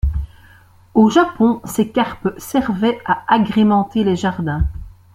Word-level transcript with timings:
Au 0.95 1.11
Japon, 1.11 1.61
ces 1.63 1.91
carpes 1.91 2.33
servaient 2.39 2.99
à 3.05 3.23
agrémenter 3.27 4.03
les 4.03 4.15
jardins. 4.15 4.65